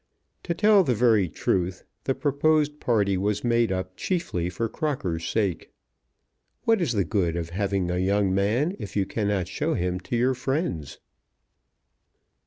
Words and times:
To 0.45 0.55
tell 0.55 0.83
the 0.83 0.95
very 0.95 1.29
truth, 1.29 1.83
the 2.05 2.15
proposed 2.15 2.79
party 2.79 3.17
was 3.19 3.43
made 3.43 3.71
up 3.71 3.95
chiefly 3.95 4.49
for 4.49 4.67
Crocker's 4.67 5.27
sake. 5.27 5.69
What 6.63 6.81
is 6.81 6.93
the 6.93 7.03
good 7.03 7.35
of 7.35 7.51
having 7.51 7.91
a 7.91 7.99
young 7.99 8.33
man 8.33 8.75
if 8.79 8.95
you 8.95 9.05
cannot 9.05 9.47
show 9.47 9.75
him 9.75 9.99
to 9.99 10.15
your 10.15 10.33
friends? 10.33 10.97